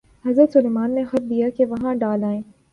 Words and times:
حضرت 0.25 0.53
سلیمان 0.53 0.95
نے 0.95 1.03
خط 1.03 1.29
دیا 1.29 1.49
کہ 1.49 1.65
وہاں 1.65 1.93
ڈال 1.95 2.23
آئے۔ 2.23 2.41